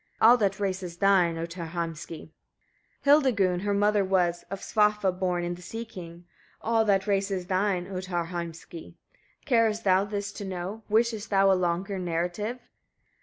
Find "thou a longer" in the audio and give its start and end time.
11.29-11.99